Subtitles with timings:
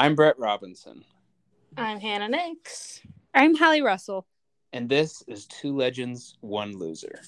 [0.00, 1.04] I'm Brett Robinson,
[1.76, 3.02] I'm Hannah Nix.
[3.34, 4.26] I'm Hallie Russell.
[4.72, 7.20] and this is Two Legends, One Loser.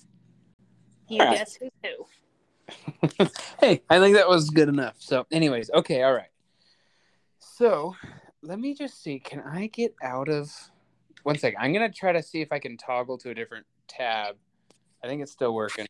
[1.07, 1.37] You Alright.
[1.37, 3.27] guess who's who?
[3.61, 4.95] hey, I think that was good enough.
[5.01, 6.31] So, anyways, okay, all right.
[7.41, 7.95] So,
[8.41, 9.19] let me just see.
[9.19, 10.51] Can I get out of
[11.25, 11.61] one second?
[11.61, 14.37] I'm gonna try to see if I can toggle to a different tab.
[15.05, 15.85] I think it's still working.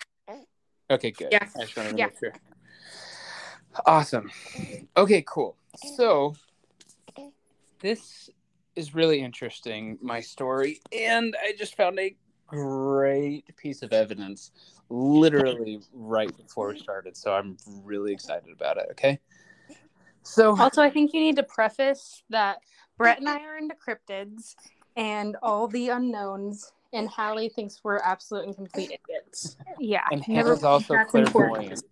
[0.90, 1.28] Okay, good.
[1.30, 1.46] Yeah.
[1.56, 2.06] I just wanted to Yeah.
[2.06, 2.32] make sure.
[3.86, 4.32] Awesome.
[4.96, 5.56] Okay, cool.
[5.96, 6.34] So,
[7.82, 8.30] this
[8.74, 14.50] is really interesting, my story, and I just found a great piece of evidence
[14.88, 17.16] literally right before we started.
[17.16, 18.86] So I'm really excited about it.
[18.92, 19.18] Okay.
[20.22, 22.58] So Also, I think you need to preface that
[22.96, 24.54] Brett and I are into cryptids
[24.96, 29.56] and all the unknowns, and Hallie thinks we're absolute and complete idiots.
[29.80, 30.02] Yeah.
[30.12, 31.82] and never- Hannah's also that's clairvoyant.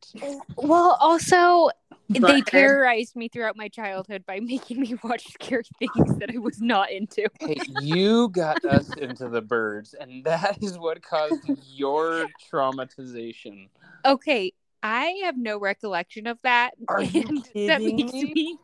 [0.56, 1.70] Well, also,
[2.10, 6.60] they terrorized me throughout my childhood by making me watch scary things that I was
[6.60, 7.28] not into.
[7.38, 13.68] Hey, you got us into the birds, and that is what caused your traumatization.
[14.04, 16.74] Okay, I have no recollection of that.
[16.88, 18.34] Are you and that kidding makes me?
[18.34, 18.58] me.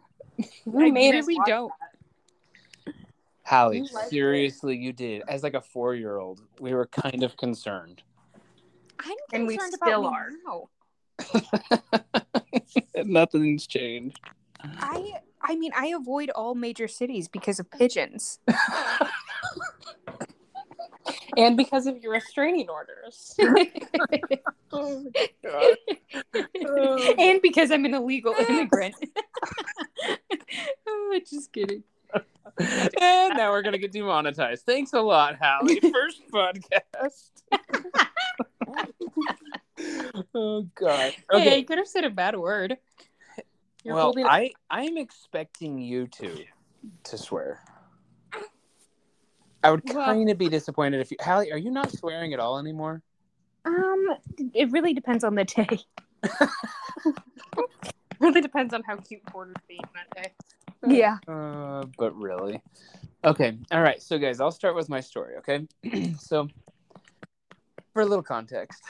[0.66, 1.72] You I made us really don't.
[3.44, 4.10] Hallie, You liked it.
[4.10, 5.22] seriously, you did.
[5.28, 8.02] As like a four-year-old, we were kind of concerned.
[8.98, 10.30] I'm And we still about are.
[10.44, 10.68] now.
[13.04, 14.18] Nothing's changed.
[14.62, 18.38] I I mean, I avoid all major cities because of pigeons.
[21.36, 23.36] And because of your restraining orders.
[24.72, 25.04] Oh
[25.44, 25.76] my
[27.18, 28.96] and because I'm an illegal immigrant.
[30.86, 31.84] oh, just kidding.
[32.58, 34.66] and now we're gonna get demonetized.
[34.66, 35.80] Thanks a lot, Hallie.
[35.80, 37.30] First podcast.
[40.34, 41.12] Oh god.
[41.12, 41.56] Hey, Okay.
[41.58, 42.76] I could have said a bad word.
[43.84, 46.44] You're well, holding I I'm expecting you to
[47.04, 47.60] to swear.
[49.62, 51.52] I would Well- kind of be disappointed if you, Hallie.
[51.52, 53.02] Are you not swearing at all anymore?
[53.64, 54.06] Um,
[54.54, 55.80] it really depends on the day.
[58.20, 60.32] really depends on how cute Porter's being that day.
[60.86, 61.18] Yeah.
[61.26, 62.62] Uh, but really.
[63.24, 63.58] Okay.
[63.72, 64.00] All right.
[64.00, 65.34] So, guys, I'll start with my story.
[65.38, 65.66] Okay.
[66.18, 66.48] so,
[67.92, 68.84] for a little context,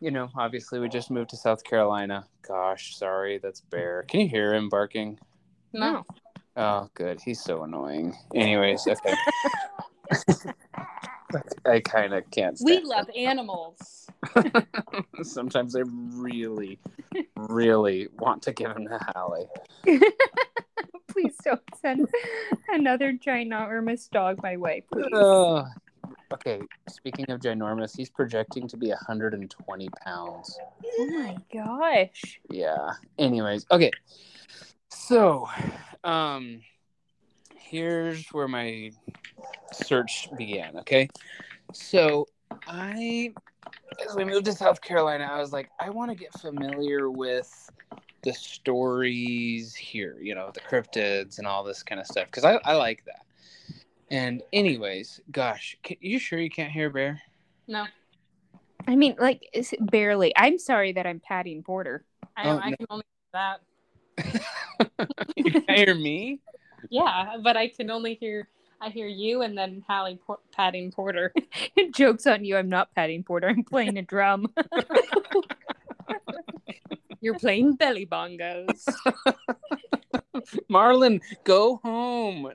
[0.00, 2.26] you know, obviously we just moved to South Carolina.
[2.46, 4.04] Gosh, sorry, that's Bear.
[4.08, 5.18] Can you hear him barking?
[5.72, 6.04] No.
[6.56, 7.20] Oh, good.
[7.20, 8.16] He's so annoying.
[8.34, 9.14] Anyways, okay.
[11.66, 12.58] I kind of can't.
[12.62, 14.08] We love animals.
[15.22, 16.78] Sometimes I really,
[17.36, 19.48] really want to give him to Hallie.
[21.08, 22.08] Please don't send
[22.68, 25.06] another ginormous dog my way, please.
[26.32, 30.58] Okay, speaking of ginormous, he's projecting to be 120 pounds.
[30.98, 32.40] Oh my gosh.
[32.50, 32.92] Yeah.
[33.18, 33.90] Anyways, okay.
[34.88, 35.48] So,
[36.04, 36.60] um,
[37.56, 38.92] here's where my
[39.72, 40.76] search began.
[40.78, 41.08] Okay.
[41.72, 42.26] So,
[42.66, 43.32] I,
[44.06, 47.70] as we moved to South Carolina, I was like, I want to get familiar with
[48.22, 52.58] the stories here, you know, the cryptids and all this kind of stuff, because I,
[52.64, 53.24] I like that.
[54.10, 57.20] And, anyways, gosh, can, you sure you can't hear Bear?
[57.66, 57.86] No.
[58.86, 60.32] I mean, like, is barely.
[60.36, 62.04] I'm sorry that I'm patting Porter.
[62.36, 62.76] I, Oh, I no.
[62.76, 63.60] can only do that.
[65.36, 66.40] you can't hear me?
[66.90, 68.48] Yeah, but I can only hear
[68.80, 71.32] I hear you and then Hallie por- patting Porter.
[71.94, 72.56] Joke's on you.
[72.56, 73.48] I'm not patting Porter.
[73.48, 74.52] I'm playing a drum.
[77.20, 78.86] You're playing belly bongos.
[80.70, 82.52] Marlon, go home.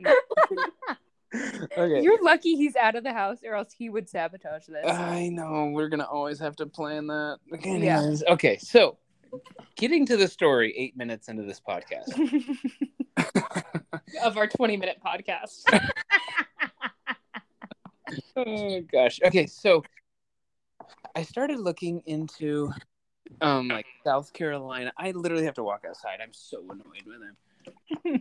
[1.77, 2.01] okay.
[2.01, 4.85] You're lucky he's out of the house, or else he would sabotage this.
[4.85, 7.37] I know we're gonna always have to plan that.
[7.53, 8.15] Okay, Yeah.
[8.29, 8.97] okay, so
[9.75, 12.11] getting to the story eight minutes into this podcast.
[14.23, 15.63] of our 20 minute podcast.
[18.35, 19.19] oh gosh.
[19.25, 19.83] Okay, so
[21.15, 22.71] I started looking into
[23.41, 24.91] um like South Carolina.
[24.97, 26.19] I literally have to walk outside.
[26.21, 27.21] I'm so annoyed with
[28.13, 28.20] him.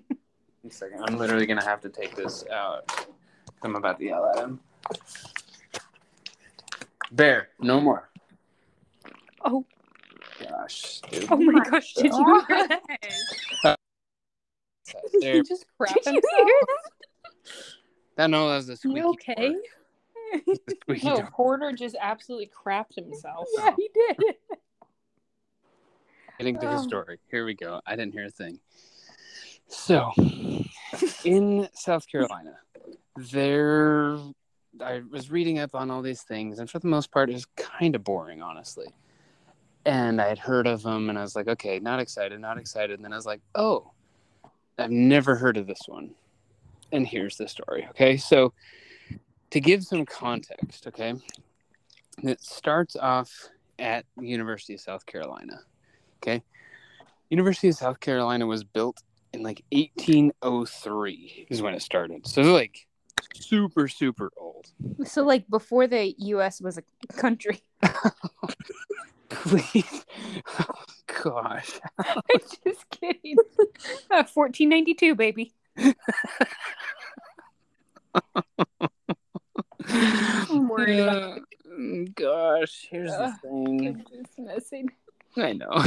[0.71, 1.03] One second.
[1.03, 3.09] I'm literally gonna have to take this out.
[3.65, 4.61] I'm about to yell at him.
[7.11, 8.09] Bear, no more.
[9.45, 9.65] oh,
[10.49, 11.27] Gosh, dude.
[11.29, 11.93] oh my gosh!
[11.95, 13.79] Did you hear that?
[15.21, 15.35] There.
[15.35, 17.53] he just crap Did you hear that?
[18.17, 19.01] That no, that was the squeaky.
[19.01, 19.35] You okay?
[19.35, 20.41] door.
[20.47, 21.31] The squeaky No, door.
[21.33, 23.49] Porter just absolutely crapped himself.
[23.57, 24.35] Yeah, he did.
[26.39, 26.87] Getting to his Oh.
[26.87, 27.19] story.
[27.29, 27.81] Here we go.
[27.85, 28.61] I didn't hear a thing.
[29.71, 30.11] So,
[31.25, 32.57] in South Carolina,
[33.17, 34.19] there,
[34.85, 37.47] I was reading up on all these things, and for the most part, it was
[37.57, 38.89] kind of boring, honestly.
[39.87, 42.99] And I had heard of them, and I was like, okay, not excited, not excited.
[42.99, 43.93] And then I was like, oh,
[44.77, 46.17] I've never heard of this one.
[46.91, 47.87] And here's the story.
[47.91, 48.17] Okay.
[48.17, 48.53] So,
[49.51, 51.15] to give some context, okay,
[52.25, 53.31] it starts off
[53.79, 55.61] at the University of South Carolina.
[56.23, 56.43] Okay.
[57.31, 59.01] University of South Carolina was built
[59.33, 62.27] in like 1803 is when it started.
[62.27, 62.87] So, like
[63.35, 64.73] super, super old.
[65.05, 66.61] So, like before the U.S.
[66.61, 66.83] was a
[67.15, 67.63] country.
[69.29, 70.05] Please.
[70.59, 70.85] Oh,
[71.23, 71.81] gosh.
[71.99, 73.37] I'm just kidding.
[74.11, 75.55] Uh, 1492, baby.
[79.89, 81.37] I'm worried Uh,
[82.15, 83.87] gosh, here's the thing.
[83.87, 84.89] I'm just messing.
[85.37, 85.71] I know.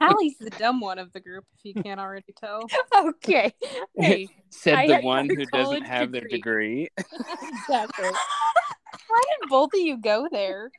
[0.00, 2.62] Hallie's the dumb one of the group, if you can't already tell.
[2.96, 3.52] okay.
[3.96, 6.88] Hey, Said I the had one who doesn't have their degree.
[6.96, 8.08] exactly.
[8.08, 10.70] Why did both of you go there?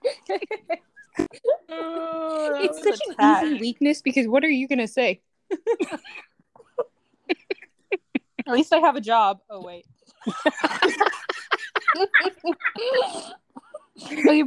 [1.69, 3.44] Oh, it's such an attack.
[3.45, 5.21] easy weakness because what are you gonna say?
[8.47, 9.39] At least I have a job.
[9.50, 9.85] Oh wait.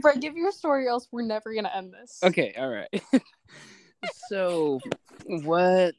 [0.01, 2.21] Brett, give your story, else we're never gonna end this.
[2.23, 3.03] Okay, all right.
[4.29, 4.81] so
[5.27, 5.95] what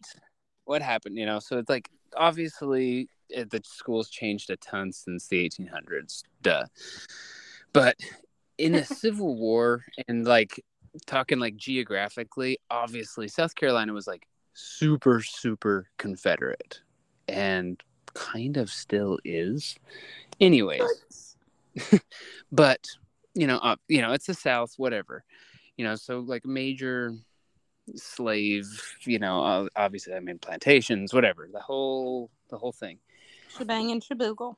[0.65, 1.39] what happened, you know?
[1.39, 6.23] So it's like obviously it, the school's changed a ton since the 1800s.
[6.41, 6.65] Duh.
[7.73, 7.97] But
[8.57, 10.63] in the Civil War and like
[11.05, 16.81] talking like geographically, obviously South Carolina was like super super Confederate
[17.27, 17.81] and
[18.13, 19.75] kind of still is.
[20.39, 21.35] Anyways,
[22.51, 22.87] but
[23.35, 25.23] you know, uh, you know, it's the South, whatever.
[25.77, 27.13] You know, so like major
[27.95, 28.65] slave,
[29.05, 32.97] you know, obviously, I mean, plantations, whatever, the whole, the whole thing.
[33.57, 34.55] Shebang and shaboogle.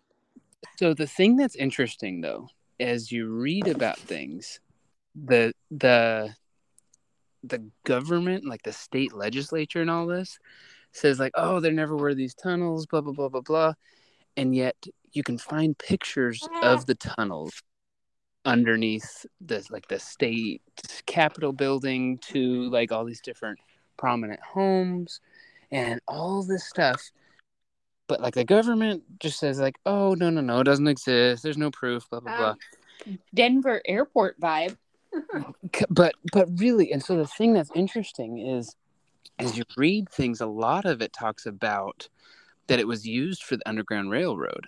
[0.80, 2.48] So the thing that's interesting, though,
[2.80, 4.60] as you read about things,
[5.16, 6.36] the the
[7.44, 10.38] the government, like the state legislature, and all this,
[10.92, 13.74] says like, oh, there never were these tunnels, blah blah blah blah blah,
[14.36, 14.76] and yet
[15.12, 17.64] you can find pictures of the tunnels
[18.48, 20.62] underneath the like the state
[21.06, 23.60] capitol building to like all these different
[23.98, 25.20] prominent homes
[25.70, 27.12] and all this stuff.
[28.08, 31.44] But like the government just says like oh no no no it doesn't exist.
[31.44, 32.56] There's no proof blah blah blah.
[33.06, 34.78] Um, Denver airport vibe.
[35.90, 38.76] But but really and so the thing that's interesting is
[39.40, 42.08] as you read things a lot of it talks about
[42.68, 44.68] that it was used for the underground railroad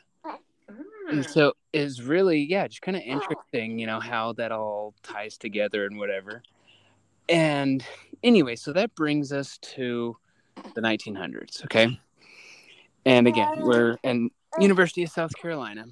[1.09, 5.37] and so it's really yeah just kind of interesting you know how that all ties
[5.37, 6.43] together and whatever.
[7.27, 7.83] And
[8.23, 10.17] anyway so that brings us to
[10.75, 11.99] the 1900s okay?
[13.05, 14.29] And again we're in
[14.59, 15.85] university of south carolina.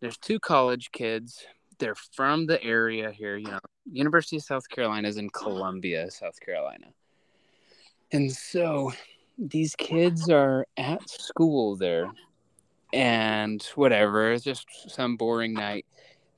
[0.00, 1.44] There's two college kids.
[1.78, 3.60] They're from the area here you know
[3.90, 6.86] university of south carolina is in columbia south carolina.
[8.12, 8.92] And so
[9.38, 12.10] these kids are at school there
[12.92, 15.84] and whatever it's just some boring night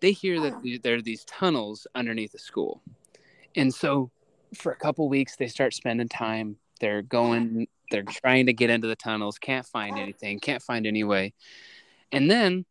[0.00, 2.82] they hear that there are these tunnels underneath the school.
[3.56, 4.10] And so
[4.54, 8.86] for a couple weeks they start spending time they're going they're trying to get into
[8.86, 11.34] the tunnels can't find anything can't find any way.
[12.12, 12.64] And then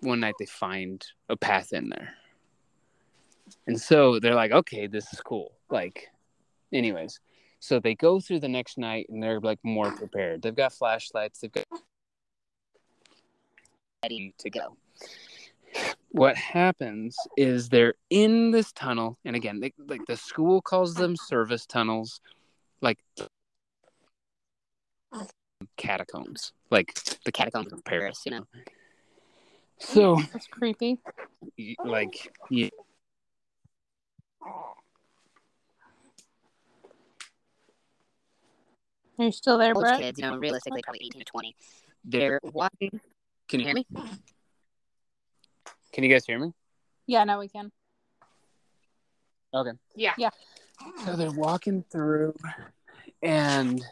[0.00, 2.14] one night they find a path in there.
[3.66, 5.52] And so they're like okay this is cool.
[5.70, 6.08] Like
[6.72, 7.20] anyways.
[7.58, 10.42] So they go through the next night and they're like more prepared.
[10.42, 11.66] They've got flashlights they've got
[14.02, 14.76] ready to go
[16.10, 21.14] what happens is they're in this tunnel and again they, like the school calls them
[21.16, 22.20] service tunnels
[22.80, 22.98] like
[25.76, 28.44] catacombs like the catacombs of paris you know
[29.78, 30.98] so mm, That's creepy.
[31.84, 32.68] like yeah,
[39.18, 40.00] Are you still there, college Brett?
[40.00, 41.56] kids, you know, realistically probably 18 to 20.
[42.04, 43.00] They're walking.
[43.48, 43.86] Can you Hear me?
[45.92, 46.52] can you guys hear me
[47.06, 47.70] Yeah, now we can.
[49.54, 50.14] okay Yeah.
[50.18, 50.30] Yeah.
[51.04, 52.34] so they're walking through
[53.22, 53.82] and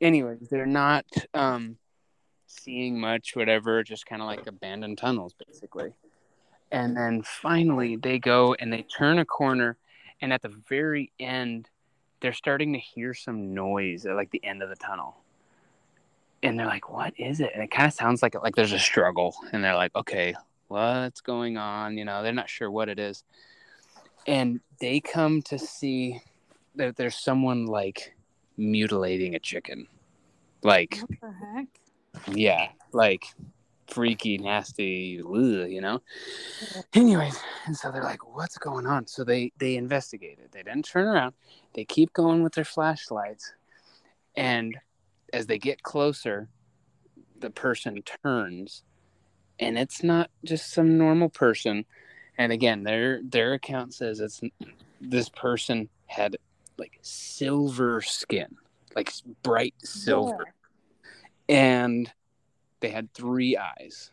[0.00, 1.76] anyways they're not um
[2.46, 5.94] seeing much whatever just kind of like abandoned tunnels basically
[6.70, 9.76] and then finally they go and they turn a corner
[10.20, 11.68] and at the very end
[12.20, 15.16] they're starting to hear some noise at like the end of the tunnel
[16.42, 17.50] and they're like what is it?
[17.54, 20.34] And it kind of sounds like like there's a struggle and they're like okay
[20.68, 21.96] what's going on?
[21.96, 23.24] You know they're not sure what it is.
[24.26, 26.20] And they come to see
[26.74, 28.14] that there's someone like
[28.56, 29.86] mutilating a chicken.
[30.62, 31.66] Like What the heck?
[32.34, 33.26] yeah like
[33.88, 36.00] freaky nasty ugh, you know?
[36.94, 39.06] Anyways and so they're like what's going on?
[39.06, 41.34] So they they investigate it they didn't turn around.
[41.74, 43.52] They keep going with their flashlights.
[44.36, 44.76] And
[45.32, 46.48] as they get closer,
[47.40, 48.82] the person turns,
[49.58, 51.84] and it's not just some normal person.
[52.38, 54.40] And again, their their account says it's
[55.00, 56.36] this person had
[56.78, 58.56] like silver skin,
[58.94, 60.54] like bright silver,
[61.48, 62.10] and
[62.80, 64.10] they had three eyes.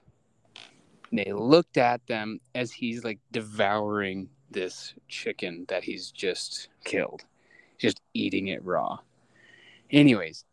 [1.09, 7.23] And they looked at them as he's like devouring this chicken that he's just killed,
[7.77, 8.99] just eating it raw.
[9.91, 10.45] Anyways,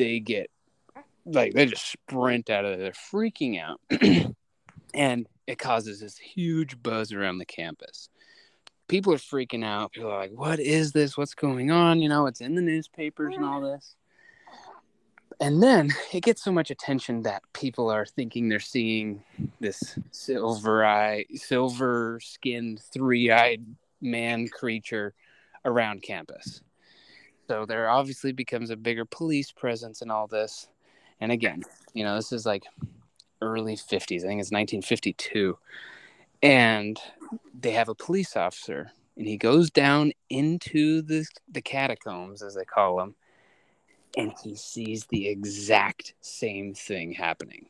[0.00, 0.50] they get
[1.26, 3.80] like they just sprint out of there, freaking out,
[4.94, 8.08] and it causes this huge buzz around the campus.
[8.88, 9.92] People are freaking out.
[9.92, 11.18] People are like, "What is this?
[11.18, 13.94] What's going on?" You know, it's in the newspapers and all this.
[15.38, 19.22] And then it gets so much attention that people are thinking they're seeing
[19.58, 23.64] this silver eye, silver skinned, three eyed
[24.00, 25.14] man creature
[25.64, 26.62] around campus.
[27.50, 30.68] So there obviously becomes a bigger police presence in all this.
[31.20, 31.64] And again,
[31.94, 32.62] you know, this is like
[33.42, 34.22] early 50s.
[34.22, 35.58] I think it's 1952.
[36.44, 36.96] And
[37.52, 42.64] they have a police officer and he goes down into the the catacombs as they
[42.64, 43.16] call them
[44.16, 47.66] and he sees the exact same thing happening.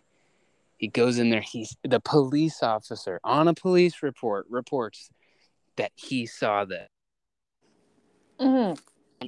[0.76, 5.08] He goes in there, he's the police officer on a police report reports
[5.76, 6.88] that he saw that.
[8.38, 8.78] Mhm.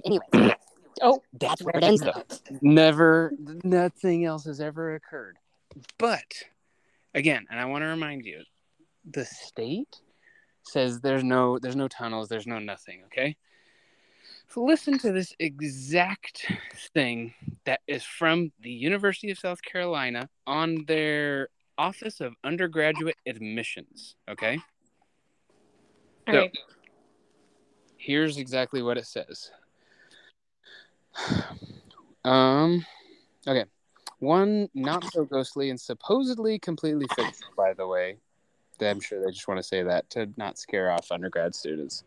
[0.04, 0.54] Anyway,
[1.00, 2.22] Oh, that's where it ends, though.
[2.60, 3.32] Never,
[3.64, 5.36] nothing else has ever occurred.
[5.98, 6.22] But
[7.14, 8.42] again, and I want to remind you,
[9.10, 9.96] the state
[10.62, 13.02] says there's no, there's no tunnels, there's no nothing.
[13.06, 13.36] Okay,
[14.48, 16.46] so listen to this exact
[16.94, 17.34] thing
[17.64, 24.14] that is from the University of South Carolina on their Office of Undergraduate Admissions.
[24.30, 24.58] Okay,
[26.28, 26.58] All So- right.
[27.96, 29.50] here's exactly what it says.
[32.24, 32.86] Um,
[33.48, 33.64] okay.
[34.20, 38.18] One not so ghostly and supposedly completely fictional, by the way.
[38.80, 42.04] I'm sure they just want to say that to not scare off undergrad students.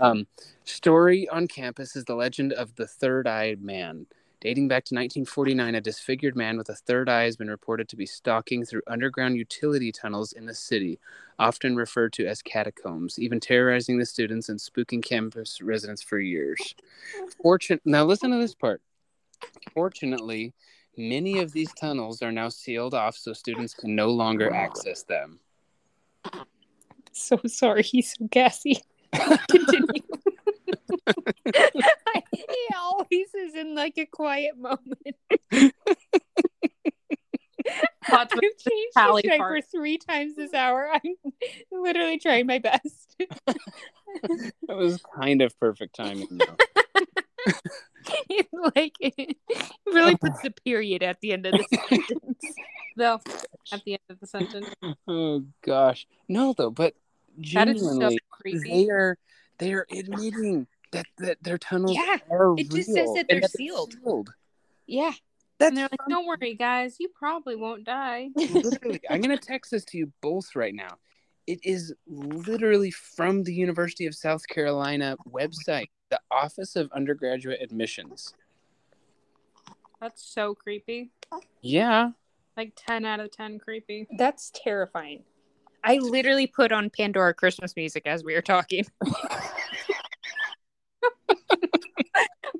[0.00, 0.26] Um,
[0.64, 4.06] story on campus is the legend of the third eyed man.
[4.40, 7.96] Dating back to 1949, a disfigured man with a third eye has been reported to
[7.96, 11.00] be stalking through underground utility tunnels in the city,
[11.40, 16.76] often referred to as catacombs, even terrorizing the students and spooking campus residents for years.
[17.42, 18.80] Fortune- now, listen to this part.
[19.74, 20.52] Fortunately,
[20.96, 25.40] many of these tunnels are now sealed off so students can no longer access them.
[27.10, 27.82] so sorry.
[27.82, 28.82] He's so gassy.
[29.50, 30.02] Continue.
[32.48, 35.16] he always is in like a quiet moment.
[38.10, 40.90] Lots I've changed Tally his diaper three times this hour.
[40.92, 41.14] I'm
[41.70, 43.16] literally trying my best.
[43.46, 46.40] That was kind of perfect timing.
[48.30, 49.36] It, like it
[49.86, 50.16] really oh.
[50.16, 52.44] puts the period at the end of the sentence.
[52.96, 53.20] though
[53.70, 54.66] at the end of the sentence.
[55.06, 56.70] oh gosh, no, though.
[56.70, 56.94] But
[57.52, 58.18] That is so genuinely,
[58.64, 59.18] they are
[59.58, 63.42] they are admitting that that their tunnels Yeah, are it just real says that and
[63.42, 63.94] they're sealed.
[64.02, 64.32] sealed.
[64.86, 65.12] Yeah.
[65.58, 66.96] That's And they're like, "Don't worry, guys.
[67.00, 70.98] You probably won't die." literally, I'm gonna text this to you both right now.
[71.48, 78.34] It is literally from the University of South Carolina website, the Office of Undergraduate Admissions.
[80.00, 81.10] That's so creepy.
[81.60, 82.10] Yeah,
[82.56, 84.06] Like ten out of ten creepy.
[84.16, 85.24] That's terrifying.
[85.82, 88.84] I literally put on Pandora Christmas music as we were talking.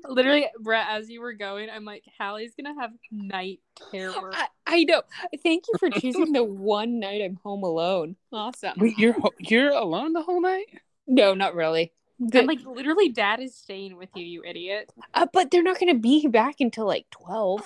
[0.09, 3.59] Literally, Brett, as you were going, I'm like, Hallie's gonna have night
[3.91, 4.31] terror.
[4.33, 5.01] I, I know.
[5.43, 8.15] Thank you for choosing the one night I'm home alone.
[8.31, 8.73] Awesome.
[8.77, 10.65] wait, you're you're alone the whole night?
[11.07, 11.91] No, not really.
[12.19, 14.91] The- And like, literally, Dad is staying with you, you idiot.
[15.13, 17.61] uh, but they're not going to be back until like 12.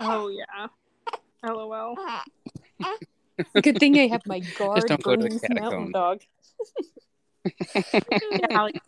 [0.00, 0.66] Oh yeah.
[1.44, 1.96] LOL.
[3.62, 5.92] Good thing I have my guard Just don't go to the Bernese mountain catacombs.
[5.92, 6.20] dog.
[7.74, 8.80] Yeah, Hallie,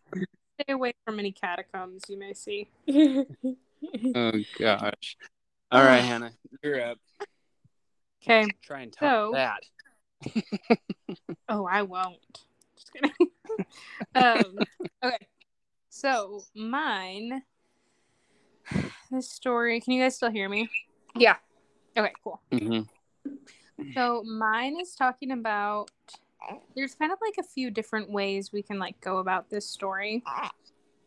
[0.60, 2.68] stay away from any catacombs you may see.
[4.14, 5.16] Oh gosh.
[5.70, 6.32] All right, Hannah,
[6.64, 6.98] you're up.
[8.20, 8.44] Okay.
[8.60, 10.78] Try and top So- that.
[11.48, 12.44] Oh, I won't.
[12.76, 13.12] Just kidding.
[14.16, 14.58] um,
[15.04, 15.26] okay.
[15.90, 17.42] So mine.
[19.12, 19.80] This story.
[19.80, 20.68] Can you guys still hear me?
[21.14, 21.36] yeah.
[21.96, 22.12] Okay.
[22.24, 22.40] Cool.
[22.52, 22.80] hmm
[23.94, 25.90] So mine is talking about.
[26.76, 30.22] There's kind of like a few different ways we can like go about this story,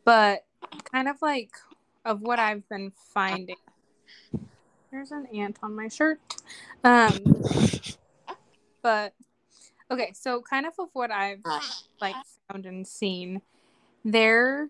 [0.06, 0.46] but
[0.92, 1.52] kind of like
[2.06, 3.56] of what I've been finding.
[4.92, 6.20] There's an ant on my shirt.
[6.84, 7.44] Um,
[8.82, 9.14] but
[9.90, 11.44] okay, so kind of of what I've
[12.02, 12.16] like
[12.50, 13.42] found and seen,
[14.04, 14.70] there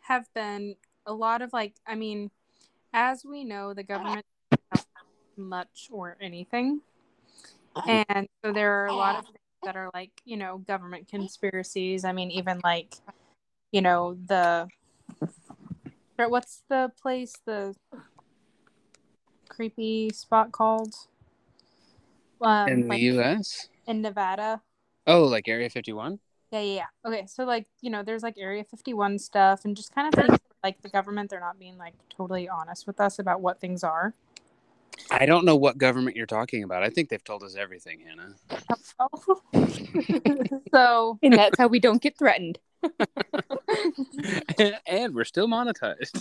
[0.00, 0.74] have been
[1.06, 2.30] a lot of like, I mean,
[2.92, 4.26] as we know, the government
[5.36, 6.80] much or anything.
[7.86, 9.26] And so there are a lot of
[9.62, 12.04] that are like, you know, government conspiracies.
[12.04, 12.94] I mean, even like,
[13.72, 14.68] you know, the
[16.28, 17.74] what's the place, the
[19.48, 20.94] creepy spot called?
[22.42, 23.68] Um, In the like, U.S.
[23.86, 24.60] in Nevada.
[25.06, 26.18] Oh, like Area 51.
[26.50, 26.86] Yeah, yeah, yeah.
[27.06, 30.38] Okay, so like, you know, there's like Area 51 stuff and just kind of things
[30.62, 34.14] like the government, they're not being like totally honest with us about what things are.
[35.10, 36.82] I don't know what government you're talking about.
[36.82, 38.34] I think they've told us everything, Hannah.
[40.72, 42.58] so, And that's how we don't get threatened.
[44.86, 46.20] and we're still monetized.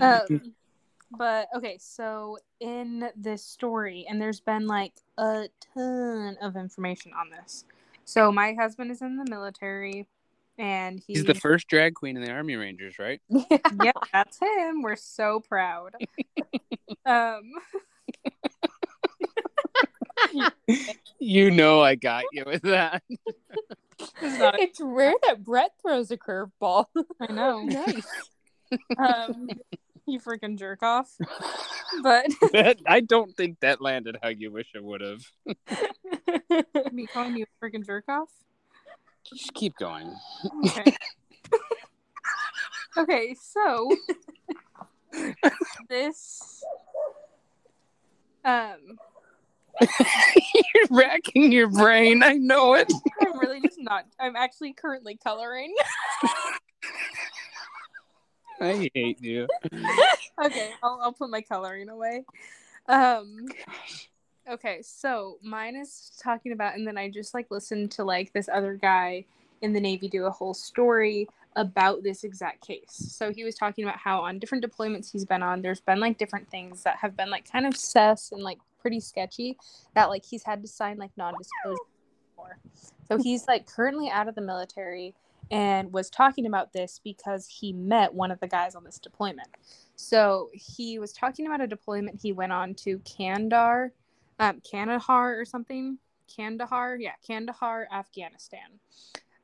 [0.00, 0.54] um,
[1.16, 7.30] but okay, so in this story, and there's been like a ton of information on
[7.30, 7.64] this.
[8.04, 10.06] So my husband is in the military,
[10.60, 13.20] and he, He's the first drag queen in the Army Rangers, right?
[13.30, 14.82] yep, that's him.
[14.82, 15.94] We're so proud.
[17.06, 17.40] um,
[21.18, 23.02] You know I got you with that.
[23.10, 26.86] it's not- it's rare that Brett throws a curveball.
[27.20, 27.62] I know.
[27.62, 28.06] nice.
[28.98, 29.48] Um,
[30.06, 31.10] you freaking jerk off.
[32.02, 35.22] But That- I don't think that landed how you wish it would have.
[36.92, 38.28] me calling you a freaking jerk off.
[39.24, 40.14] Just keep going.
[40.66, 40.96] Okay.
[42.98, 43.96] okay, so
[45.88, 46.64] this
[48.44, 48.98] um
[49.80, 52.22] You're racking your brain.
[52.22, 52.92] I know it.
[53.20, 55.74] I'm really just not I'm actually currently coloring.
[58.60, 59.46] I hate you.
[60.44, 62.24] okay, I'll I'll put my coloring away.
[62.88, 63.46] Um
[64.48, 68.48] okay, so mine is talking about and then I just like listened to like this
[68.48, 69.24] other guy
[69.62, 72.92] in the Navy do a whole story about this exact case.
[72.92, 76.16] So he was talking about how on different deployments he's been on, there's been like
[76.16, 79.56] different things that have been like kind of sus and like pretty sketchy
[79.94, 81.78] that like he's had to sign like non-disclosure
[82.36, 82.58] for.
[83.08, 85.14] So he's like currently out of the military
[85.50, 89.48] and was talking about this because he met one of the guys on this deployment.
[89.96, 93.92] So he was talking about a deployment he went on to Kandahar,
[94.40, 95.98] um, Kandahar or something.
[96.34, 98.80] Kandahar, yeah, Kandahar, Afghanistan.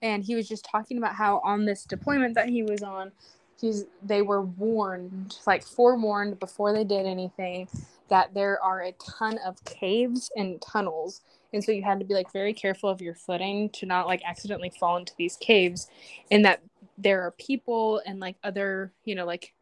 [0.03, 3.13] And he was just talking about how on this deployment that he was on,
[3.61, 7.69] he's they were warned, like forewarned before they did anything,
[8.09, 11.23] that there are a ton of caves and tunnels.
[11.53, 14.23] And so you had to be like very careful of your footing to not like
[14.25, 15.89] accidentally fall into these caves
[16.31, 16.63] and that
[16.99, 19.53] there are people and like other, you know, like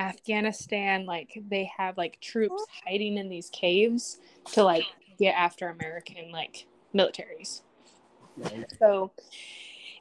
[0.00, 4.18] Afghanistan, like they have like troops hiding in these caves
[4.52, 4.84] to like
[5.18, 7.60] get after American like militaries.
[8.78, 9.12] So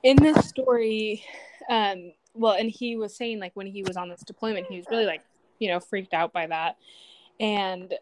[0.01, 1.23] in this story,
[1.69, 4.85] um, well, and he was saying like when he was on this deployment, he was
[4.89, 5.21] really like,
[5.59, 6.77] you know, freaked out by that.
[7.41, 7.93] And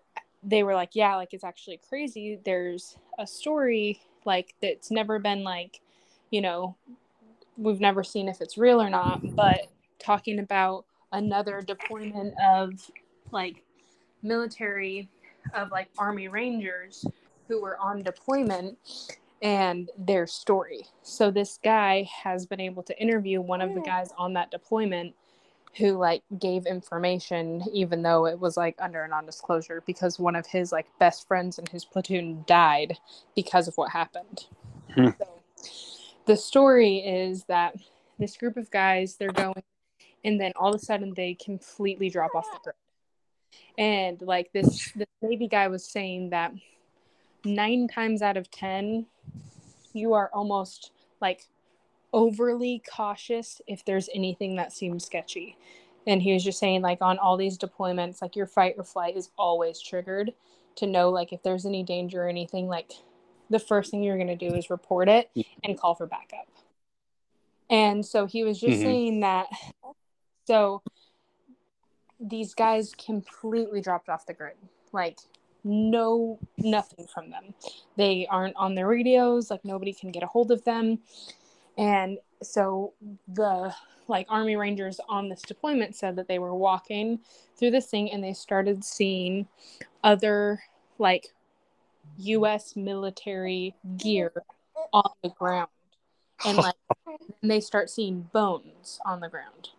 [0.44, 2.40] they were like, yeah, like it's actually crazy.
[2.46, 5.82] There's a story like that's never been like,
[6.30, 6.76] you know,
[7.58, 12.74] we've never seen if it's real or not, but talking about another deployment of
[13.32, 13.64] like
[14.22, 15.10] military
[15.54, 17.06] of like army rangers
[17.48, 18.78] who were on deployment
[19.42, 20.86] and their story.
[21.04, 25.14] So this guy has been able to interview one of the guys on that deployment
[25.78, 30.48] who like gave information even though it was like under a non-disclosure because one of
[30.48, 32.98] his like best friends in his platoon died
[33.36, 34.46] because of what happened.
[34.96, 35.10] Hmm.
[35.20, 35.28] So
[36.26, 37.76] the story is that
[38.18, 39.62] this group of guys they're going
[40.28, 42.76] and then all of a sudden they completely drop off the grid.
[43.78, 46.52] And like this this Navy guy was saying that
[47.46, 49.06] nine times out of ten
[49.94, 51.46] you are almost like
[52.12, 55.56] overly cautious if there's anything that seems sketchy.
[56.06, 59.18] And he was just saying, like, on all these deployments, like, your fight or flight
[59.18, 60.32] is always triggered
[60.78, 62.94] to know, like, if there's any danger or anything, like,
[63.50, 65.30] the first thing you're going to do is report it
[65.66, 66.48] and call for backup.
[67.70, 68.84] And so he was just Mhm.
[68.84, 69.48] saying that.
[70.48, 70.82] So
[72.22, 74.56] these guys completely dropped off the grid.
[74.94, 75.20] Like,
[75.66, 77.54] no, nothing from them.
[77.98, 79.52] They aren't on their radios.
[79.52, 81.00] Like, nobody can get a hold of them.
[81.78, 82.94] And so
[83.28, 83.76] the
[84.08, 87.20] like army rangers on this deployment said that they were walking
[87.58, 89.48] through this thing and they started seeing
[90.02, 90.62] other
[90.98, 91.34] like
[92.18, 94.32] US military gear
[94.94, 95.70] on the ground.
[96.46, 97.18] And like and
[97.52, 99.70] they start seeing bones on the ground.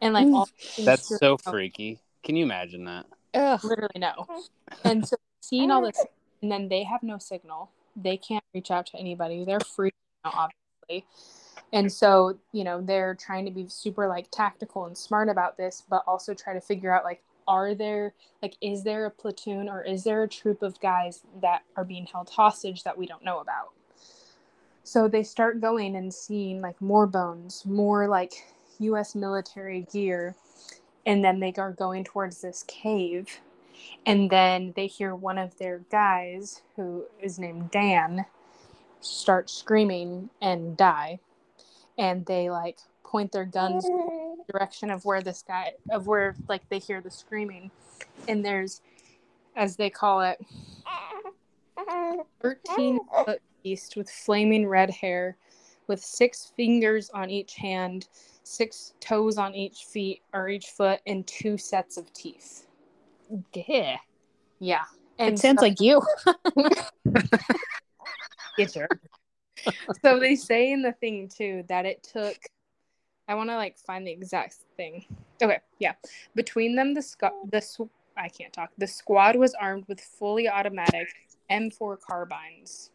[0.00, 2.00] And like all That's things- so freaky.
[2.22, 3.06] Can you imagine that?
[3.34, 3.64] Ugh.
[3.64, 4.26] literally no.
[4.84, 6.04] And so seeing all this
[6.42, 7.70] and then they have no signal.
[7.94, 9.44] They can't reach out to anybody.
[9.44, 9.92] They're freaking
[10.24, 10.50] out
[10.88, 11.06] obviously.
[11.72, 15.82] And so, you know, they're trying to be super like tactical and smart about this,
[15.88, 19.82] but also try to figure out like, are there, like, is there a platoon or
[19.82, 23.38] is there a troop of guys that are being held hostage that we don't know
[23.38, 23.72] about?
[24.84, 28.44] So they start going and seeing like more bones, more like
[28.80, 30.34] US military gear.
[31.04, 33.40] And then they are going towards this cave.
[34.04, 38.26] And then they hear one of their guys, who is named Dan,
[39.00, 41.20] start screaming and die
[41.98, 46.34] and they like point their guns in the direction of where this guy of where
[46.48, 47.70] like they hear the screaming
[48.28, 48.80] and there's
[49.54, 50.44] as they call it
[52.42, 55.36] 13 foot beast with flaming red hair
[55.88, 58.08] with six fingers on each hand
[58.42, 62.66] six toes on each feet or each foot and two sets of teeth
[63.54, 63.96] Yeah.
[64.60, 64.84] yeah
[65.18, 66.02] It sounds like you.
[68.56, 68.88] Get your.
[70.04, 72.36] so they say in the thing too that it took.
[73.28, 75.04] I want to like find the exact thing.
[75.42, 75.94] Okay, yeah.
[76.34, 78.70] Between them, the squ- the sw- I can't talk.
[78.78, 81.08] The squad was armed with fully automatic
[81.50, 82.90] M4 carbines,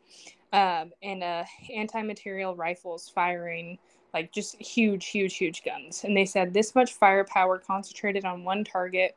[0.53, 3.77] um, and uh, anti-material rifles firing
[4.13, 6.03] like just huge, huge, huge guns.
[6.03, 9.15] And they said this much firepower concentrated on one target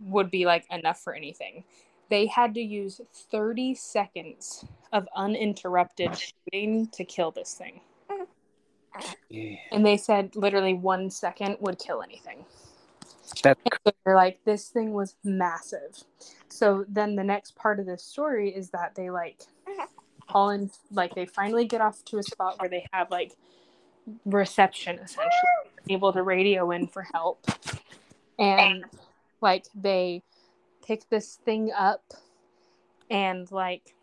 [0.00, 1.64] would be like enough for anything.
[2.10, 7.80] They had to use 30 seconds of uninterrupted shooting to kill this thing.
[9.28, 9.56] Yeah.
[9.72, 12.44] And they said literally one second would kill anything.
[13.42, 16.04] That's So they're like, this thing was massive.
[16.48, 19.40] So then the next part of this story is that they like
[20.28, 23.32] call in, like they finally get off to a spot where they have like
[24.24, 25.30] reception essentially,
[25.88, 27.44] able to radio in for help.
[28.38, 28.84] And
[29.40, 30.22] like they
[30.86, 32.02] pick this thing up
[33.10, 33.94] and like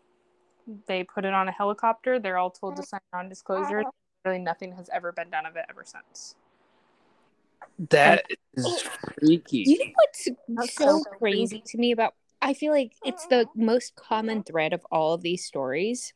[0.86, 2.18] they put it on a helicopter.
[2.18, 3.84] They're all told to sign non disclosure.
[4.24, 6.36] Really, nothing has ever been done of it ever since.
[7.90, 8.82] that is
[9.18, 9.64] freaky.
[9.66, 12.14] You know what's so so crazy to me about?
[12.42, 16.12] I feel like it's the most common thread of all of these stories.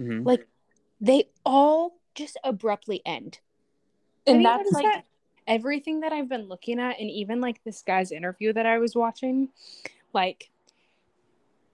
[0.00, 0.24] Mhm.
[0.24, 0.46] Like
[1.00, 3.40] they all just abruptly end.
[4.26, 5.04] Have and you that's like that?
[5.46, 8.94] everything that I've been looking at, and even like this guy's interview that I was
[8.94, 9.48] watching,
[10.12, 10.50] like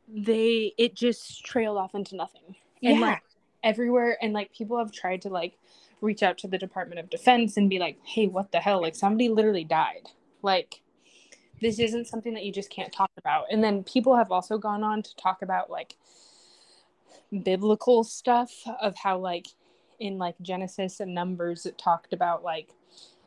[0.08, 2.56] they it just trailed off into nothing.
[2.82, 3.06] And Yeah.
[3.06, 3.22] like
[3.62, 5.58] everywhere, and like people have tried to like
[6.00, 8.80] reach out to the Department of Defense and be like, hey, what the hell?
[8.80, 10.08] Like somebody literally died.
[10.42, 10.80] Like
[11.60, 13.46] this isn't something that you just can't talk about.
[13.50, 15.96] And then people have also gone on to talk about like
[17.44, 19.46] biblical stuff of how like
[19.98, 22.70] in like Genesis and Numbers it talked about like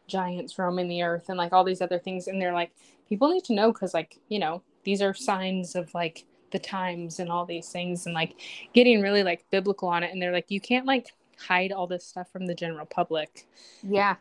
[0.08, 2.72] giants roaming the earth and like all these other things and they're like
[3.08, 7.20] people need to know because like you know these are signs of like the times
[7.20, 8.34] and all these things and like
[8.74, 12.06] getting really like biblical on it and they're like you can't like hide all this
[12.06, 13.48] stuff from the general public
[13.84, 14.16] Yeah.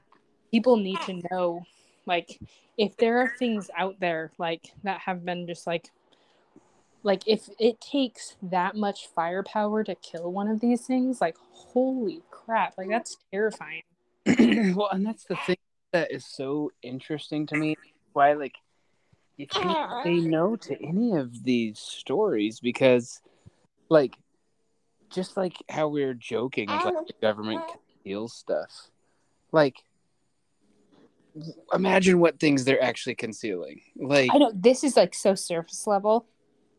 [0.50, 1.64] people need to know
[2.06, 2.38] like
[2.76, 5.90] if there are things out there like that have been just like
[7.02, 11.36] like if it takes that much firepower to kill one of these things like
[11.72, 12.76] holy crap.
[12.76, 13.82] Like that's terrifying.
[14.76, 15.56] Well, and that's the thing
[15.92, 17.76] that is so interesting to me.
[18.12, 18.54] Why, like,
[19.36, 23.20] you can't say no to any of these stories because,
[23.88, 24.14] like,
[25.10, 27.76] just like how we are joking about the government uh-huh.
[27.94, 28.90] conceals stuff,
[29.52, 29.76] like,
[31.72, 33.80] imagine what things they're actually concealing.
[33.96, 36.26] Like, I know this is like so surface level.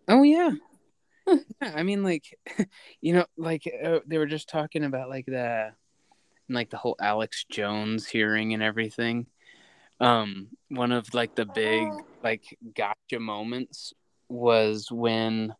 [0.08, 0.52] Oh yeah.
[1.28, 2.38] yeah, I mean, like,
[3.02, 5.72] you know, like uh, they were just talking about like the,
[6.50, 9.28] like the whole Alex Jones hearing and everything.
[10.00, 11.88] Um, one of like the big
[12.24, 13.94] like gotcha moments
[14.32, 15.54] was when,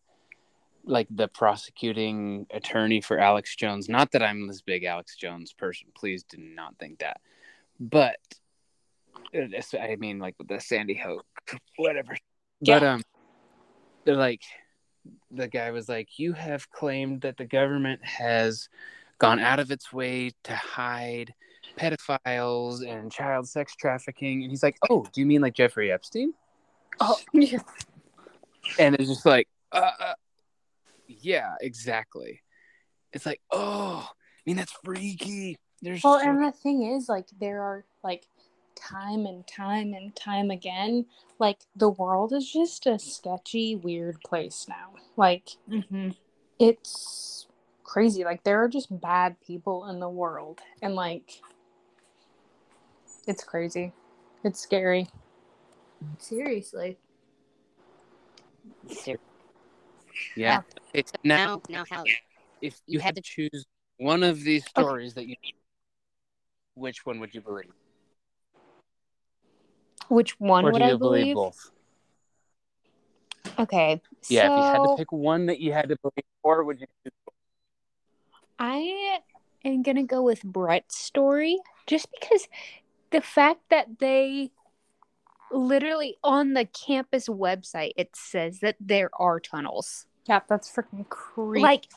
[0.86, 3.90] like, the prosecuting attorney for Alex Jones.
[3.90, 5.90] Not that I'm this big Alex Jones person.
[5.96, 7.20] Please do not think that.
[7.80, 8.18] But,
[9.34, 11.26] I mean, like with the Sandy Hook,
[11.78, 12.16] whatever.
[12.62, 13.02] But um,
[14.06, 14.42] they're like
[15.32, 18.70] the guy was like you have claimed that the government has
[19.18, 21.34] gone out of its way to hide
[21.78, 24.44] pedophiles and child sex trafficking.
[24.44, 26.34] And he's like oh do you mean like jeffrey epstein?
[27.00, 27.60] Oh yeah.
[28.78, 30.14] And it's just like uh, uh
[31.08, 32.42] yeah exactly.
[33.14, 35.58] It's like oh i mean that's freaky.
[35.82, 38.28] There's Well, so- and the thing is, like, there are like
[38.76, 41.06] time and time and time again,
[41.40, 44.94] like the world is just a sketchy, weird place now.
[45.16, 46.10] Like, Mm-hmm.
[46.60, 47.48] it's
[47.84, 48.24] crazy.
[48.24, 51.42] Like, there are just bad people in the world, and like,
[53.28, 53.94] it's crazy.
[54.44, 55.08] It's scary.
[56.18, 56.98] Seriously.
[60.36, 60.62] yeah
[60.94, 62.04] it's now Now, now, how?
[62.62, 63.66] if you had to choose
[63.98, 65.36] one of these stories that you
[66.76, 67.72] which one would you believe?
[70.12, 71.36] Which one or would do you I believe?
[71.36, 71.72] both?
[73.58, 74.02] Okay.
[74.28, 76.88] Yeah, if you had to pick one that you had to believe, or would you?
[77.02, 77.34] choose both?
[78.60, 79.20] I
[79.64, 82.50] am gonna go with Brett's story just because
[83.12, 84.52] the fact that they
[85.50, 90.08] literally on the campus website it says that there are tunnels.
[90.26, 91.62] Yeah, that's freaking creepy.
[91.62, 91.88] Like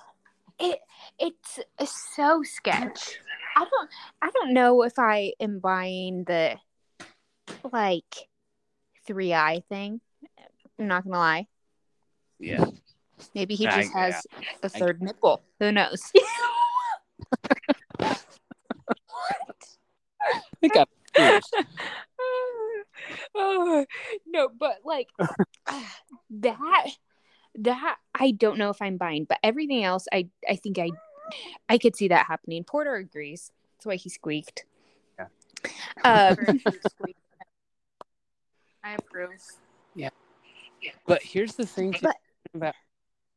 [0.60, 0.78] it
[1.18, 3.18] it's so sketch.
[3.56, 3.90] I don't
[4.22, 6.58] I don't know if I am buying the
[7.72, 8.28] like
[9.06, 10.00] three eye thing.
[10.78, 11.46] I'm not gonna lie.
[12.38, 12.64] Yeah.
[13.34, 14.26] Maybe he I- just has
[14.62, 15.42] a I- third nipple.
[15.60, 16.12] Who knows?
[20.62, 21.54] I got confused.
[23.34, 23.84] oh,
[24.26, 25.08] no, but like
[26.30, 26.88] that
[27.56, 30.90] that I don't know if I'm buying, but everything else I I think I
[31.68, 32.64] I could see that happening.
[32.64, 33.52] Porter agrees.
[33.76, 34.64] That's why he squeaked.
[35.18, 35.26] Yeah.
[36.04, 36.60] Um,
[38.84, 39.30] I approve.
[39.94, 40.10] Yeah.
[40.82, 40.90] yeah.
[41.06, 42.16] But here's the thing But-
[42.54, 42.74] about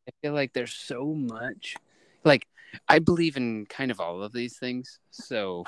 [0.07, 1.75] I feel like there's so much
[2.23, 2.45] like
[2.87, 5.65] I believe in kind of all of these things, so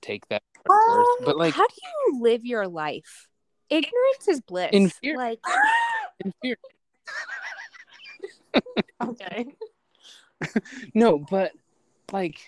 [0.00, 1.24] take that for what.
[1.24, 3.28] But like how do you live your life?
[3.68, 4.70] Ignorance is bliss.
[4.72, 5.16] In fear.
[5.16, 5.40] Like
[6.24, 6.56] in fear.
[9.02, 9.46] Okay.
[10.94, 11.52] No, but
[12.12, 12.40] like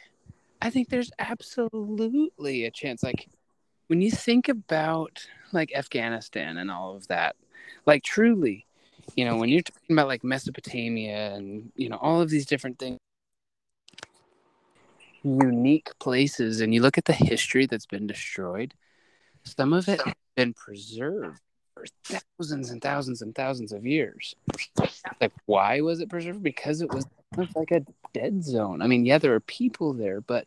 [0.62, 3.28] I think there's absolutely a chance like
[3.92, 7.36] when you think about like Afghanistan and all of that,
[7.84, 8.64] like truly,
[9.16, 12.78] you know, when you're talking about like Mesopotamia and you know all of these different
[12.78, 12.98] things
[15.22, 18.72] unique places and you look at the history that's been destroyed,
[19.44, 21.42] some of it has been preserved
[21.74, 24.34] for thousands and thousands and thousands of years.
[25.20, 26.42] Like why was it preserved?
[26.42, 27.04] Because it was
[27.54, 28.80] like a dead zone.
[28.80, 30.46] I mean, yeah, there are people there, but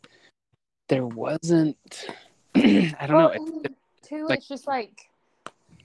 [0.89, 2.07] there wasn't
[2.99, 3.15] I don't know.
[3.17, 5.09] Well, It- and too, like- it's just like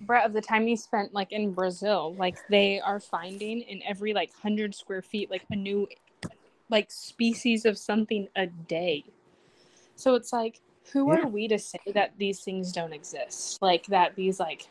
[0.03, 4.15] Brett of the time you spent like in Brazil, like they are finding in every
[4.15, 5.87] like hundred square feet like a new
[6.71, 9.05] like species of something a day.
[9.97, 10.61] So it's like,
[10.93, 11.21] who Yeah.
[11.25, 13.61] are we to say that these things don't exist?
[13.61, 14.69] Like that these like,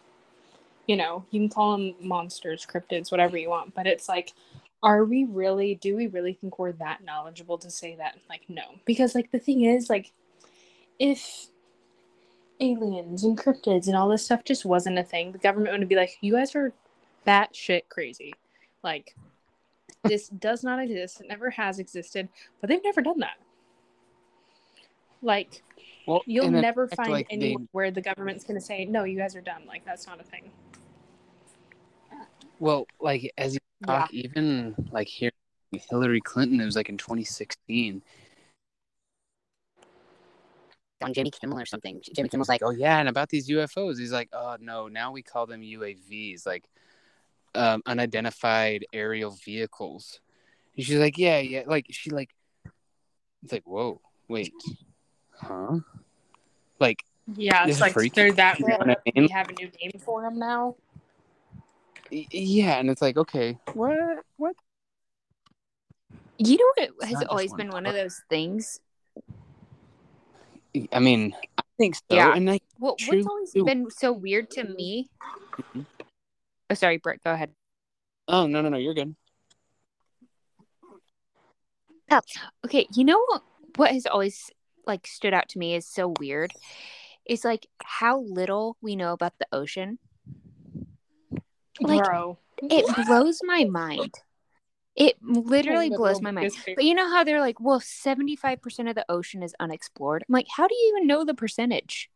[0.88, 4.34] you know, you can call them monsters, cryptids, whatever you want, but it's like,
[4.82, 5.76] are we really?
[5.76, 8.18] Do we really think we're that knowledgeable to say that?
[8.30, 10.12] Like, no, because like the thing is, like,
[10.98, 11.48] if
[12.60, 15.96] aliens and cryptids and all this stuff just wasn't a thing, the government would be
[15.96, 16.74] like, you guys are
[17.26, 18.34] that shit crazy.
[18.84, 19.16] Like,
[20.04, 21.22] this does not exist.
[21.22, 22.30] It never has existed,
[22.62, 23.38] but they've never done that.
[25.22, 25.64] Like,
[26.08, 29.04] well, you'll never fact, find like, they- anywhere where the government's going to say, no,
[29.04, 29.64] you guys are dumb.
[29.68, 30.52] Like, that's not a thing.
[32.60, 35.32] Well, like as you talk, even like here,
[35.72, 38.02] Hillary Clinton, it was like in 2016.
[41.02, 42.02] On Jimmy Kimmel or something.
[42.16, 45.22] Jimmy Kimmel's like, Oh yeah, and about these UFOs, he's like, oh no, now we
[45.22, 46.66] call them UAVs, like
[47.56, 50.20] um, unidentified aerial vehicles.
[50.76, 52.32] And she's like, yeah, yeah, like she like,
[53.44, 54.54] it's like, whoa, wait,
[55.34, 55.80] huh?
[56.80, 57.04] Like,
[57.36, 58.14] Yeah, This it's like freaky.
[58.16, 58.88] they're that You know rare.
[58.88, 60.76] what I We have a new name for them now.
[62.12, 64.56] yeah, and it's like, okay, what, what?
[66.38, 68.80] you know what has always one been one of those things?
[70.92, 72.02] I mean, I think so.
[72.10, 72.34] Yeah.
[72.36, 73.18] And like, Well, True.
[73.18, 75.10] what's always been so weird to me?
[75.76, 75.86] Mhm.
[76.70, 77.24] Oh, sorry, Brett.
[77.24, 77.52] Go ahead.
[78.28, 79.16] oh no, no, no, you're good.
[82.12, 82.22] Oh,
[82.66, 83.44] Okay, you know what?
[83.76, 84.50] What has always
[84.86, 86.52] like stood out to me is so weird.
[87.26, 90.00] Is like how little we know about the ocean.
[91.80, 92.40] Like Bro.
[92.62, 94.16] it blows my mind.
[95.00, 96.52] It literally blows my mind.
[96.76, 100.24] But you know how they're like, well, seventy five percent of the ocean is unexplored.
[100.28, 102.12] I'm like, how do you even know the percentage?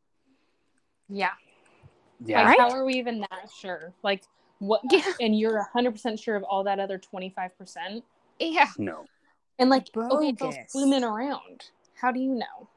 [1.10, 1.30] Yeah.
[2.26, 2.60] Yeah, Like, Right?
[2.60, 3.94] how are we even that sure?
[4.04, 4.24] Like,
[4.60, 4.82] what?
[4.92, 5.02] Yeah.
[5.20, 8.04] And you're 100% sure of all that other 25%?
[8.40, 8.70] Yeah.
[8.78, 9.06] no.
[9.60, 10.72] And, like, okay, it's all Bogus.
[10.72, 11.66] swimming around.
[11.96, 12.68] How do you know?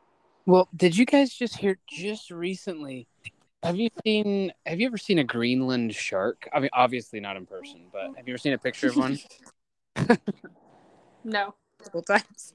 [0.45, 3.09] Well, did you guys just hear just recently?
[3.63, 4.53] Have you seen?
[4.67, 6.49] Have you ever seen a Greenland shark?
[6.53, 9.19] I mean, obviously not in person, but have you ever seen a picture of one?
[11.25, 11.55] No.
[11.81, 12.55] Multiple times.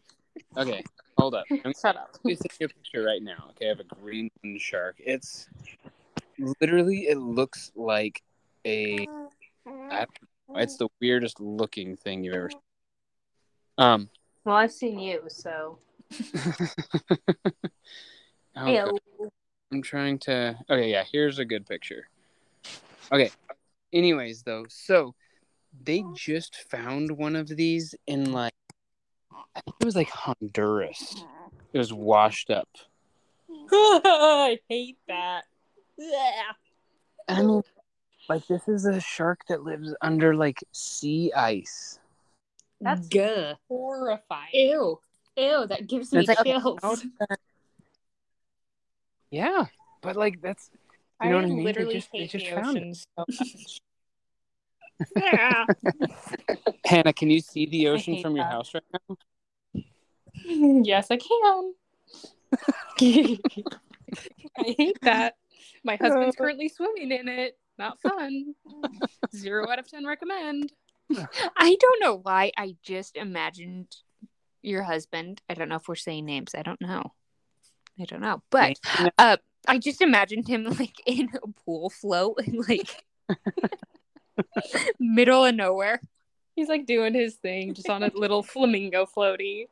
[0.55, 0.81] Okay,
[1.17, 1.43] hold up.
[1.51, 2.17] I'm Shut up.
[2.23, 3.49] going to you a picture right now.
[3.49, 4.95] Okay, I have a Greenland shark.
[4.97, 5.49] It's
[6.61, 8.21] literally it looks like
[8.65, 9.07] a.
[9.67, 10.05] know,
[10.55, 12.49] it's the weirdest looking thing you've ever.
[12.49, 12.59] seen.
[13.77, 14.09] Um.
[14.45, 15.77] Well, I've seen you, so.
[18.55, 18.97] oh,
[19.71, 20.57] I'm trying to.
[20.69, 22.07] Okay, yeah, here's a good picture.
[23.11, 23.31] Okay.
[23.93, 25.13] Anyways, though, so
[25.83, 28.53] they just found one of these in like,
[29.55, 31.23] I think it was like Honduras.
[31.73, 32.67] It was washed up
[33.73, 35.43] I hate that.
[35.97, 36.51] Yeah.
[37.27, 37.61] I mean,
[38.27, 41.99] like this is a shark that lives under like sea ice.
[42.81, 43.55] That's Gah.
[43.67, 44.49] horrifying.
[44.53, 44.99] Ew.
[45.37, 46.79] Ew, that gives me like, chills.
[46.81, 47.39] how that-
[49.29, 49.65] Yeah,
[50.01, 50.69] but like that's
[51.19, 51.57] I you know what I mean?
[51.57, 52.95] They literally just- they just the found it.
[52.95, 53.81] so much.
[55.15, 55.65] Yeah.
[56.85, 57.13] Hannah.
[57.13, 58.51] Can you see the ocean hate from your that.
[58.51, 59.17] house right now?
[60.83, 61.73] yes, I can.
[64.57, 65.35] I hate that.
[65.83, 67.57] My husband's currently swimming in it.
[67.77, 68.55] Not fun.
[69.35, 70.71] Zero out of ten recommend.
[71.57, 72.51] I don't know why.
[72.57, 73.95] I just imagined
[74.61, 75.41] your husband.
[75.49, 76.53] I don't know if we're saying names.
[76.55, 77.13] I don't know.
[77.99, 78.41] I don't know.
[78.49, 78.79] But
[79.17, 79.37] uh
[79.67, 83.03] I just imagined him like in a pool float in like
[84.99, 86.01] middle of nowhere.
[86.55, 89.67] He's like doing his thing just on a little flamingo floaty.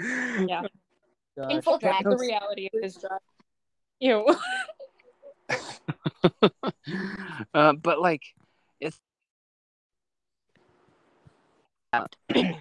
[0.00, 0.62] Yeah.
[1.50, 2.04] In full drag.
[2.04, 3.20] The reality of his job.
[4.00, 4.26] Ew.
[7.54, 8.22] uh, but like
[8.80, 8.98] it's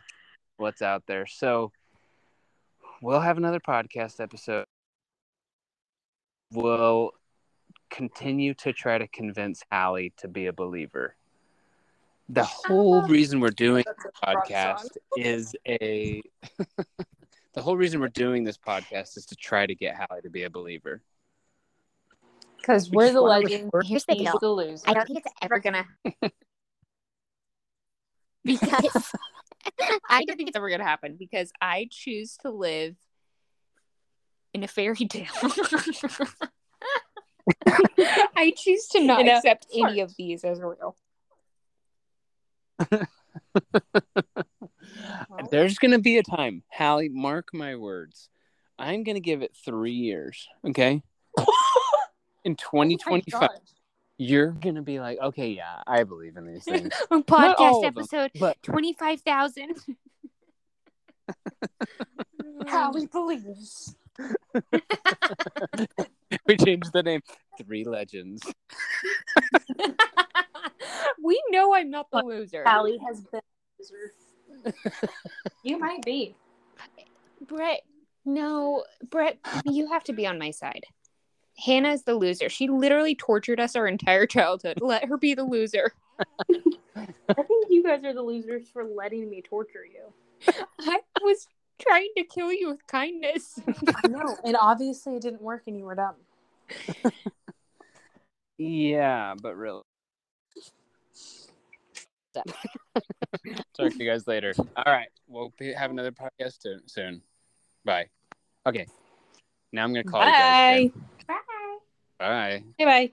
[0.58, 1.72] what's out there so
[3.02, 4.66] we'll have another podcast episode
[6.52, 7.12] we'll
[7.94, 11.16] continue to try to convince Hallie to be a believer
[12.28, 16.22] the whole reason we're doing That's this podcast is a
[17.54, 20.44] the whole reason we're doing this podcast is to try to get Hallie to be
[20.44, 21.02] a believer
[22.58, 23.70] Because We we're the legend.
[23.84, 24.40] Here's the deal.
[24.40, 24.84] the loser.
[24.88, 25.86] I don't think it's ever gonna
[28.44, 29.12] because
[30.10, 32.96] I don't think it's ever gonna happen because I choose to live
[34.54, 35.28] in a fairy tale.
[38.36, 39.92] I choose to not In a accept fart.
[39.92, 40.96] any of these as real.
[45.52, 48.30] There's going to be a time, Hallie, mark my words.
[48.78, 50.48] I'm going to give it three years.
[50.68, 51.02] Okay.
[52.44, 53.58] In 2025, Oh
[54.18, 56.94] you're going to be like, okay, yeah, I believe in these things.
[57.12, 59.76] On Not all podcast of them, episode but twenty five thousand.
[62.68, 63.96] Hallie believes.
[66.48, 67.22] we changed the name.
[67.58, 68.44] Three Legends.
[71.24, 72.64] we know I'm not the loser.
[72.66, 73.84] Hallie has been a
[74.64, 74.78] loser.
[75.64, 76.36] you might be.
[77.48, 77.82] Brett,
[78.26, 80.86] no, Brett, you have to be on my side.
[81.58, 82.50] Hannah is the loser.
[82.50, 84.80] She literally tortured us our entire childhood.
[84.82, 85.94] Let her be the loser.
[86.20, 90.14] I think you guys are the losers for letting me torture you.
[90.80, 91.48] I was
[91.80, 93.60] trying to kill you with kindness.
[93.68, 94.36] I know.
[94.44, 96.16] And obviously it didn't work and you were dumb.
[98.58, 99.82] Yeah, but really.
[102.34, 104.54] Talk to you guys later.
[104.76, 105.10] All right.
[105.28, 107.22] We'll be, have another podcast soon- soon.
[107.86, 108.08] Bye.
[108.66, 108.88] Okay.
[109.72, 110.92] Now I'm going to call you guys.
[111.28, 111.36] Bye.
[112.20, 112.64] again.
[112.78, 112.86] Bye.
[112.86, 113.12] Bye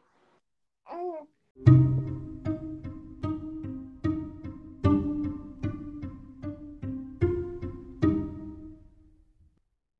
[1.66, 1.86] bye.